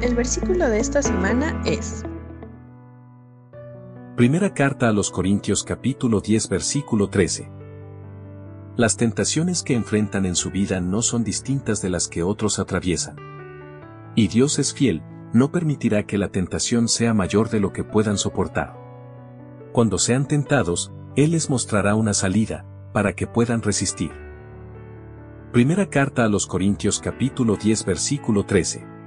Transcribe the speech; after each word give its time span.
El 0.00 0.14
versículo 0.14 0.68
de 0.68 0.78
esta 0.78 1.02
semana 1.02 1.60
es 1.66 2.04
Primera 4.16 4.54
carta 4.54 4.88
a 4.88 4.92
los 4.92 5.10
Corintios 5.10 5.64
capítulo 5.64 6.20
10 6.20 6.48
versículo 6.50 7.08
13. 7.08 7.50
Las 8.76 8.96
tentaciones 8.96 9.64
que 9.64 9.74
enfrentan 9.74 10.24
en 10.24 10.36
su 10.36 10.52
vida 10.52 10.80
no 10.80 11.02
son 11.02 11.24
distintas 11.24 11.82
de 11.82 11.90
las 11.90 12.06
que 12.06 12.22
otros 12.22 12.60
atraviesan. 12.60 13.16
Y 14.14 14.28
Dios 14.28 14.60
es 14.60 14.72
fiel, 14.72 15.02
no 15.32 15.50
permitirá 15.50 16.06
que 16.06 16.16
la 16.16 16.28
tentación 16.28 16.86
sea 16.86 17.12
mayor 17.12 17.50
de 17.50 17.58
lo 17.58 17.72
que 17.72 17.82
puedan 17.82 18.18
soportar. 18.18 18.76
Cuando 19.72 19.98
sean 19.98 20.28
tentados, 20.28 20.92
Él 21.16 21.32
les 21.32 21.50
mostrará 21.50 21.96
una 21.96 22.14
salida, 22.14 22.64
para 22.92 23.14
que 23.14 23.26
puedan 23.26 23.62
resistir. 23.62 24.12
Primera 25.52 25.90
carta 25.90 26.24
a 26.24 26.28
los 26.28 26.46
Corintios 26.46 27.00
capítulo 27.00 27.56
10 27.56 27.84
versículo 27.84 28.46
13. 28.46 28.96